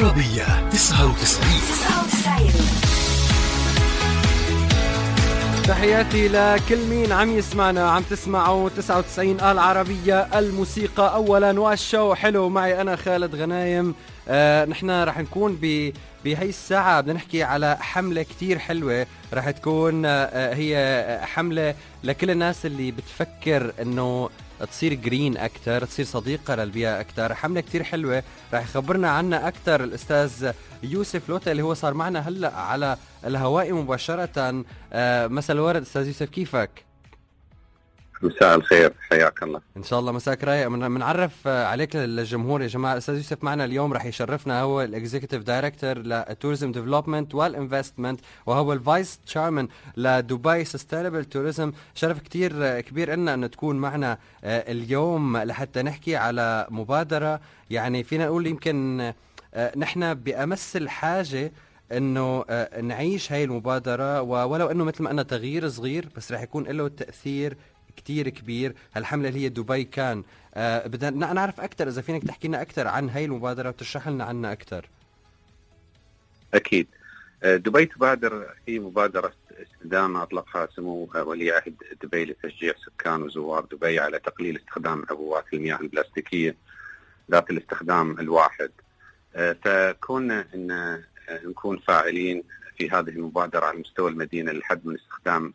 [0.00, 2.52] العربية 99
[5.64, 11.14] تحياتي لكل مين عم يسمعنا عم تسمعوا 99 العربية الموسيقى.
[11.14, 13.94] أولا والشو حلو معي أنا خالد غنايم.
[14.28, 15.92] آه نحن رح نكون ب
[16.24, 19.06] بهي الساعة بدنا نحكي على حملة كتير حلوة.
[19.34, 24.30] رح تكون آه هي حملة لكل الناس اللي بتفكر إنه
[24.66, 28.22] تصير جرين أكثر تصير صديقة للبيئة أكثر حملة كثير حلوة.
[28.54, 34.64] راح يخبرنا عنها أكثر الأستاذ يوسف لوتا اللي هو صار معنا هلأ على الهواء مباشرة.
[34.92, 36.70] آه، مساء الورد أستاذ يوسف كيفك؟
[38.22, 39.60] مساء الخير حياك الله.
[39.76, 40.68] إن شاء الله مساك رايق.
[40.68, 43.92] بنعرف عليك للجمهور يا جماعة الاستاذ يوسف معنا اليوم.
[43.92, 49.68] رح يشرفنا هو ال executive director ل tourism development وال investment وهو ال vice chairman
[49.96, 56.66] لدبي Sustainable Tourism شرف كتير كبير لنا إنه تكون معنا آه، اليوم لحتى نحكي على
[56.70, 57.40] مبادرة.
[57.70, 59.12] يعني فينا نقول يمكن
[59.54, 61.52] آه، نحن بأمس الحاجة
[61.92, 66.64] إنه آه، نعيش هاي المبادرة ولو إنه مثل ما قلنا تغيير صغير بس رح يكون
[66.64, 67.56] له تأثير
[67.98, 68.74] كتير كبير.
[68.94, 70.22] هالحملة اللي هي دبي كان
[70.54, 74.52] آه بدنا نعرف أكثر إذا فينك تحكي لنا أكثر عن هاي المبادرة وتشرح لنا عنها
[74.52, 74.88] أكثر
[76.54, 76.86] أكيد.
[77.42, 79.32] آه دبي تبادر هي مبادرة
[79.62, 85.80] استدامة أطلقها سمو ولي عهد دبي لتشجيع سكان وزوار دبي على تقليل استخدام عبوات المياه
[85.80, 86.56] البلاستيكية
[87.30, 88.70] ذات الاستخدام الواحد.
[89.36, 90.70] آه فكون أن
[91.28, 92.42] آه، نكون فاعلين
[92.78, 95.54] في هذه المبادرة على مستوى المدينة للحد من استخدام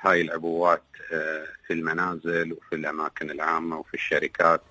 [0.00, 4.62] هاي العبوات آه، في المنازل وفي الأماكن العامة وفي الشركات.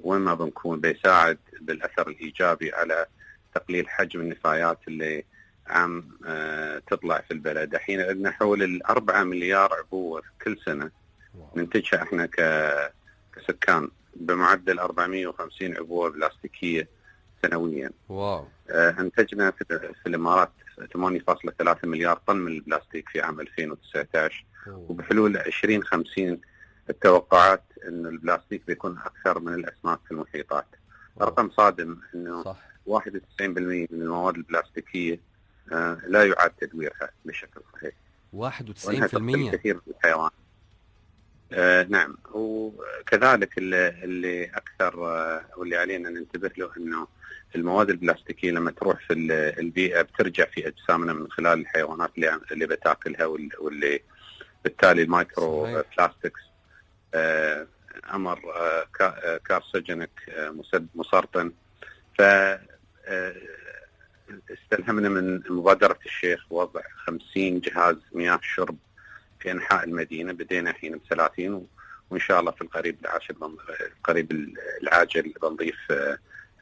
[0.00, 3.06] وين ما بنكون بيساعد بالأثر الإيجابي على
[3.54, 5.24] تقليل حجم النفايات اللي
[5.66, 7.74] عم آه، تطلع في البلد.
[7.74, 10.90] الحين عندنا حول الأربعة مليار عبوة كل سنة
[11.56, 12.28] ننتجها إحنا
[13.32, 16.88] كسكان بمعدل 450 عبوة بلاستيكية
[17.42, 17.90] سنويا.
[18.08, 18.48] واو.
[18.70, 19.50] أنتجنا
[20.02, 26.40] في الإمارات 8.3 مليار طن من البلاستيك في عام 2019 وبحلول 2050
[26.90, 30.66] التوقعات أن البلاستيك بيكون أكثر من الأسماك في المحيطات.
[31.20, 32.56] رقم صادم أنه صح.
[32.86, 33.00] 91%
[33.40, 35.20] من المواد البلاستيكية
[35.72, 37.92] آه لا يعاد تدويرها بشكل صحيح.
[38.36, 40.30] 91% كثير من الحيوان.
[41.52, 42.16] آه نعم.
[42.32, 47.06] وكذلك اللي, اللي أكثر آه واللي علينا ننتبه له أنه
[47.56, 49.12] المواد البلاستيكية لما تروح في
[49.58, 54.00] البيئة بترجع في أجسامنا من خلال الحيوانات اللي اللي بتاكلها واللي
[54.64, 56.40] بالتالي ال microplastics
[57.14, 57.66] آه
[58.14, 60.54] أمر آه كارسجنك آه
[60.94, 61.52] مسرطن.
[62.18, 62.22] ف
[64.50, 68.76] استلهمنا من مبادرة الشيخ وضع 50 جهاز مياه شرب
[69.40, 71.68] في أنحاء المدينة بدينا الحين ب 30
[72.10, 73.36] وإن شاء الله في القريب العاجل
[73.96, 75.92] القريب العاجل بنضيف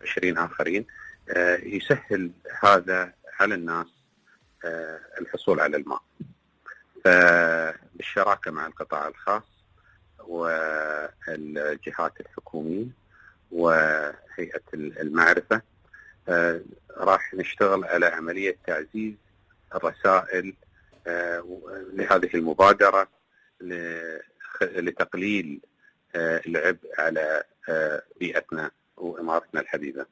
[0.02, 0.86] 20 آخرين.
[1.30, 2.30] آه، يسهل
[2.62, 3.86] هذا على الناس
[4.64, 6.02] آه، الحصول على الماء.
[7.96, 9.42] بالشراكة مع القطاع الخاص
[10.28, 12.86] والجهات الحكومية
[13.52, 15.62] وهيئة المعرفة
[16.28, 16.60] آه،
[16.96, 19.14] راح نشتغل على عملية تعزيز
[19.74, 20.54] الرسائل
[21.92, 23.08] لهذه المبادرة
[24.62, 25.60] لتقليل
[26.16, 27.42] العبء اللي على
[28.20, 30.06] بيئتنا وإمارتنا الحبيبه.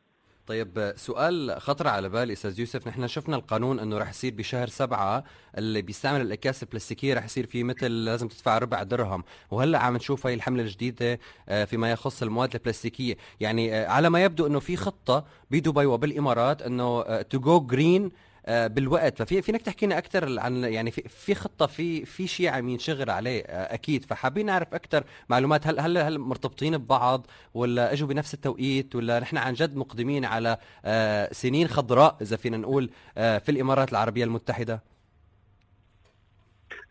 [0.47, 2.89] طيب سؤال خطر على بالي أستاذ يوسف.
[2.89, 5.25] نحن شفنا القانون إنه رح يصير بشهر سبعة
[5.59, 9.25] اللي بيستعمل الأكياس البلاستيكية رح يصير في مثل لازم تدفع ربع درهم.
[9.51, 11.19] وهلا عم نشوف هاي الحملة الجديدة
[11.49, 16.63] آه، فيما يخص المواد البلاستيكية؟ يعني آه، على ما يبدو إنه في خطة بدبي وبالإمارات
[16.63, 18.11] إنه to go green آه،
[18.49, 19.19] بالوقت.
[19.19, 23.11] ففي فينك تحكي لنا أكثر عن يعني في في خطة في في شيء عم ينشغل
[23.11, 24.05] عليه آه، أكيد.
[24.05, 25.67] فحابين نعرف أكثر معلومات.
[25.67, 30.59] هل هل هل مرتبطين ببعض ولا إجوا بنفس التوقيت ولا نحن عن جد مقدمين على
[30.85, 34.83] آه، سنين خضراء إذا فينا نقول في الإمارات العربية المتحدة؟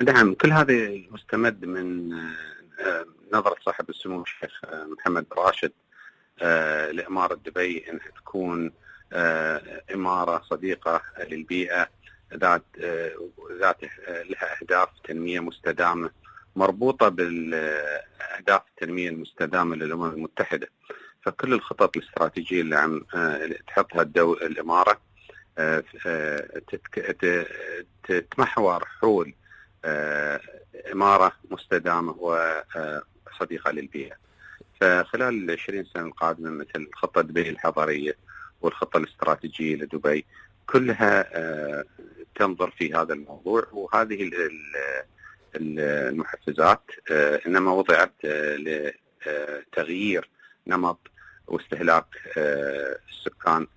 [0.02, 0.34] نعم.
[0.34, 0.74] كل هذا
[1.12, 2.09] مستمد من
[3.34, 4.62] نظرة صاحب السمو الشيخ
[4.97, 5.72] محمد راشد
[6.91, 8.72] لإمارة دبي أنها تكون
[9.13, 11.89] آه، إمارة صديقة للبيئة
[12.33, 13.11] ذات آه،
[13.59, 13.77] ذات
[14.07, 16.11] لها أهداف تنمية مستدامة
[16.55, 20.67] مربوطة بالأهداف التنمية المستدامة للأمم المتحدة.
[21.21, 24.99] فكل الخطط الاستراتيجية اللي عم آه، تحطها الدو الإمارة
[28.03, 29.33] تتمحور حول
[30.93, 32.11] إمارة مستدامة
[33.31, 34.15] وصديقة للبيئة.
[34.81, 38.15] فخلال ال 20 سنة القادمة مثل خطة دبي الحضرية
[38.63, 40.25] والخطة الاستراتيجية لدبي
[40.69, 41.85] كلها آه،
[42.35, 43.67] تنظر في هذا الموضوع.
[43.71, 44.31] وهذه
[45.55, 48.55] المحفزات آه، إنما وضعت آه،
[49.25, 50.29] لتغيير
[50.67, 50.99] نمط
[51.47, 52.05] واستهلاك
[53.09, 53.67] السكان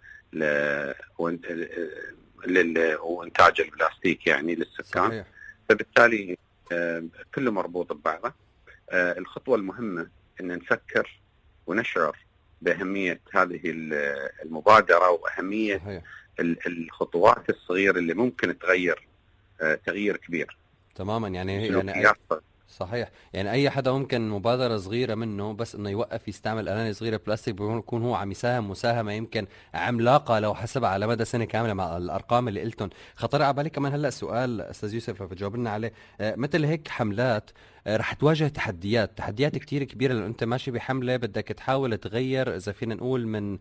[3.00, 5.08] وإنتاج البلاستيك يعني للسكان.
[5.08, 5.26] صحيح.
[5.68, 6.38] فبالتالي
[7.34, 8.32] كله مربوط ببعضه.
[8.92, 10.08] الخطوة المهمة
[10.40, 11.20] إن نفكر
[11.66, 12.25] ونشعر
[12.62, 13.60] بأهمية هذه
[14.44, 16.02] المبادرة وأهمية صحيح.
[16.66, 19.08] الخطوات الصغيرة اللي ممكن تغير
[19.86, 20.56] تغيير كبير
[20.94, 22.08] تماما يعني يعني
[22.68, 23.10] صحيح.
[23.32, 28.02] يعني أي حدا ممكن مبادرة صغيرة منه بس إنه يوقف يستعمل اناني صغيرة بلاستيك بيكون
[28.02, 32.62] هو عم يساهم مساهمة يمكن عملاقة لو حسبها على مدى سنة كاملة مع الأرقام اللي
[32.62, 32.90] قلتهم.
[33.14, 35.92] خطر على بالي كمان هلأ سؤال أستاذ يوسف لو بتجاوب لنا عليه.
[36.20, 37.50] آه، مثل هيك حملات
[37.86, 42.72] آه، رح تواجه تحديات تحديات كتير كبيرة لأنه أنت ماشي بحملة بدك تحاول تغير إذا
[42.72, 43.58] فينا نقول من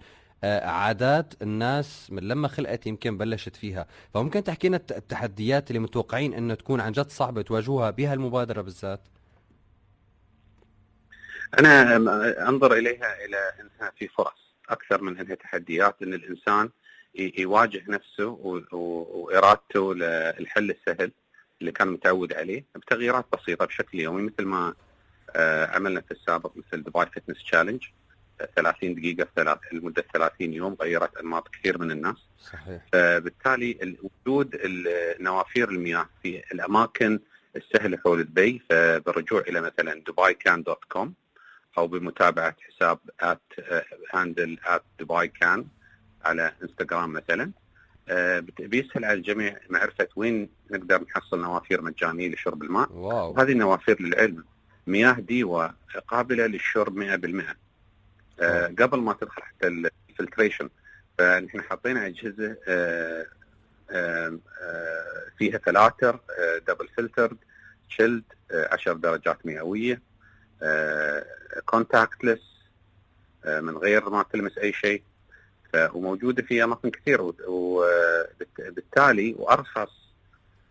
[0.64, 3.88] عادات الناس من لما خلقت يمكن بلشت فيها.
[4.14, 9.02] فممكن تحكي لنا التحديات اللي متوقعين إنه تكون عن جد صعبة تواجهوها بهالمبادره بالذات؟
[11.60, 11.96] أنا
[12.50, 16.70] أنظر إليها إلى إنها في فرص أكثر من إنها تحديات إن الإنسان
[17.16, 18.28] يواجه نفسه
[18.72, 21.12] وإرادته للحل السهل
[21.62, 24.74] اللي كان متعود عليه بتغييرات بسيطة بشكل يومي مثل ما
[25.36, 27.84] آه، عملنا في السابق مثل دبي فتنس تشالنج
[28.56, 32.16] 30 دقيقة في لمدة 30 يوم غيرت أنماط كثير من الناس.
[32.40, 32.82] صحيح.
[32.94, 34.60] فبالتالي وجود
[35.20, 37.20] نوافير المياه في الأماكن
[37.56, 41.14] السهلة حول دبي فبالرجوع إلى مثلا Dubai Can dot com
[41.78, 43.00] أو بمتابعة حساب
[44.14, 44.58] handle
[45.00, 45.66] Dubai Can
[46.26, 47.52] على إنستغرام مثلا.
[48.10, 52.92] آه، بيسهل على الجميع معرفة وين نقدر نحصل نوافير مجانية لشرب الماء.
[52.92, 53.34] wow.
[53.34, 54.44] وهذه النوافير للعلم.
[54.88, 55.74] مياه ديوة
[56.08, 57.56] قابلة للشرب 100% آه
[58.80, 59.68] قبل ما تدخل حتى
[60.10, 60.70] ال filtration
[61.18, 63.26] فنحن حطينا أجهزة آه
[63.92, 66.20] آه, آه، فيها فلاتر
[66.68, 67.38] double filtered
[67.90, 70.02] chilled 10 درجات مئوية
[71.66, 72.56] contactless
[73.46, 75.04] آه، من غير ما تلمس أي شيء
[75.76, 79.92] وموجودة في أماكن كثير وبالتالي وأرخص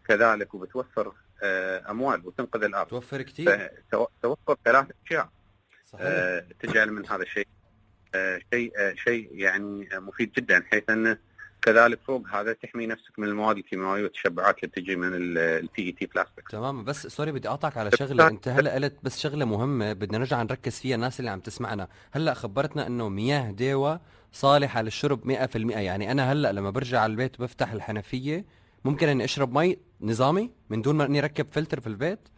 [0.09, 1.13] كذلك وبتوفر
[1.43, 2.89] آه، أموال وتنقذ الأرض.
[2.89, 3.71] توفر كثير.
[4.23, 5.29] توفر ثلاث أشياء.
[5.85, 6.43] صحيح.
[6.61, 7.49] تجعل من هذا الشيء
[8.53, 8.73] شيء
[9.05, 11.19] شيء يعني مفيد جدا حيث انه
[11.63, 16.49] كذلك فوق هذا تحمي نفسك من المواد الكيماويه والتشبعات اللي تجي من ال PET plastic
[16.49, 18.29] تمام بس sorry بدي أقطعك على شغلة.
[18.29, 21.89] أنت هلأ قلت بس شغلة مهمة بدنا نرجع نركز فيها الناس اللي عم تسمعنا.
[22.13, 24.01] هلأ خبرتنا إنه مياه ديوا
[24.33, 28.45] صالحة للشرب 100% يعني أنا هلأ لما برجع على البيت بفتح الحنفية
[28.85, 32.29] ممكن إني أشرب مي نظامي من دون ما إني اركب فلتر في البيت.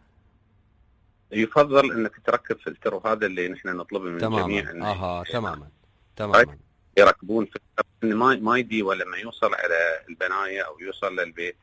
[1.31, 4.45] يفضل إنك تركب فلتر وهذا اللي نحن نطلبه من تماما.
[4.45, 5.67] الجميع إن أها تماما
[6.15, 6.57] تماما.
[6.97, 7.87] يركبون فلتر.
[8.03, 11.55] ما ما يدي ولما يوصل على البناية أو يوصل للبيت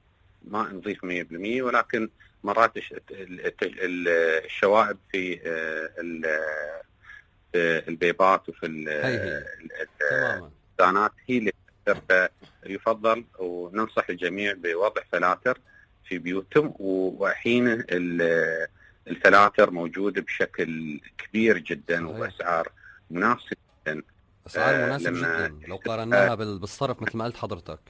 [0.44, 2.08] ما نضيف 100% ولكن
[2.44, 2.72] مرات
[3.54, 5.40] الشوائب في
[7.88, 8.66] البيبات وفي
[10.72, 11.52] الدانات هي اللي
[12.62, 15.58] فيفضل وننصح الجميع بوضع فلاتر
[16.08, 16.74] في بيوتهم.
[16.78, 17.84] وحين
[19.08, 22.72] الفلاتر موجودة بشكل كبير جدا وبأسعار
[23.10, 23.56] مناسبة
[23.86, 24.02] جدا.
[24.46, 25.66] أسعار آه، مناسبة جدا.
[25.68, 27.80] لو قارناها بالصرف مثل ما قلت حضرتك.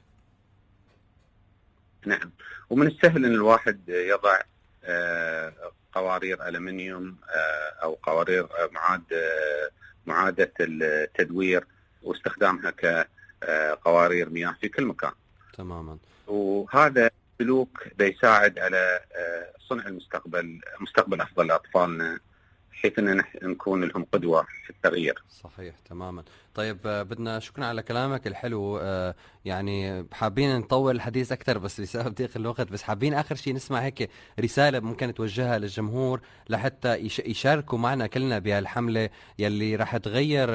[2.06, 2.32] نعم.
[2.70, 4.40] ومن السهل إن الواحد يضع
[4.84, 5.52] آه،
[5.92, 9.02] قوارير الومنيوم آه، أو قوارير معاد
[10.06, 11.66] معادة التدوير
[12.02, 15.12] واستخدامها كقوارير مياه في كل مكان.
[15.56, 15.98] تماما.
[16.26, 19.00] وهذا سلوك بيساعد على
[19.68, 22.20] صنع المستقبل مستقبل أفضل لأطفالنا.
[22.84, 25.24] بحيث إن نكون لهم قدوة في التغيير.
[25.30, 26.24] صحيح تماما.
[26.54, 29.14] طيب آه، بدنا شكرا على كلامك الحلو آه،
[29.44, 34.10] يعني حابين نطول الحديث أكثر بس بسبب ضيق الوقت بس حابين آخر شيء نسمع هيك
[34.40, 36.94] رسالة ممكن توجهها للجمهور لحتى
[37.26, 40.48] يشاركوا معنا كلنا بهالحملة يلي راح تغير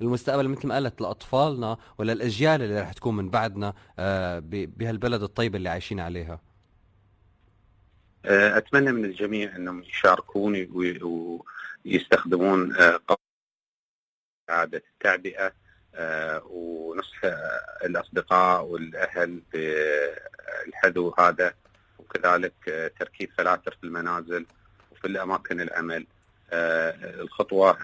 [0.00, 5.68] المستقبل مثل ما قالت لأطفالنا وللاجيال اللي راح تكون من بعدنا آه، بهالبلد الطيب اللي
[5.68, 6.47] عايشين عليها.
[8.28, 10.68] أتمنى من الجميع أنهم يشاركون
[11.84, 12.76] ويستخدمون
[14.50, 15.52] إعادة التعبئة
[15.94, 17.20] آه، ونصح
[17.84, 21.54] الأصدقاء والأهل بالحذو هذا
[21.98, 24.46] وكذلك آه، تركيب فلاتر في المنازل
[24.92, 26.06] وفي الأماكن العمل
[26.52, 27.78] آه، الخطوة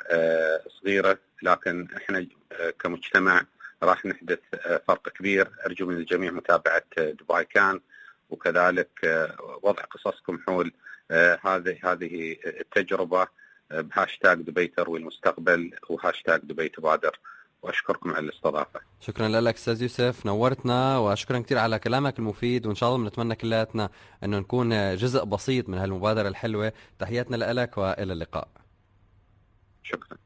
[0.80, 2.26] صغيرة لكن إحنا
[2.80, 3.42] كمجتمع
[3.82, 4.38] راح نحدث
[4.88, 5.50] فرق كبير.
[5.66, 7.80] أرجو من الجميع متابعة Dubai Can.
[8.34, 8.90] وكذلك
[9.62, 10.72] وضع قصصكم حول
[11.46, 13.26] هذه هذه التجربة
[13.70, 17.18] بهاشتاج دبي تروي المستقبل وهاشتاج دبي تبادر
[17.62, 18.80] وأشكركم على الاستضافة.
[19.00, 23.90] شكرا لك أستاذ يوسف نورتنا وشكرا كثير على كلامك المفيد وإن شاء الله بنتمنى كلياتنا
[24.24, 28.48] انه نكون جزء بسيط من هالمبادرة الحلوة تحياتنا لك وإلى اللقاء.
[29.82, 30.18] شكرا.